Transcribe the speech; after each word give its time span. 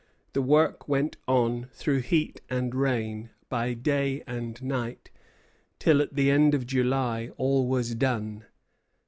The 0.33 0.41
work 0.41 0.87
went 0.87 1.17
on 1.27 1.65
through 1.73 1.99
heat 1.99 2.41
and 2.49 2.73
rain, 2.73 3.29
by 3.49 3.75
day 3.75 4.23
and 4.25 4.59
night, 4.63 5.11
till, 5.77 6.01
at 6.01 6.15
the 6.15 6.31
end 6.31 6.55
of 6.55 6.65
July, 6.65 7.29
all 7.37 7.67
was 7.67 7.93
done. 7.93 8.45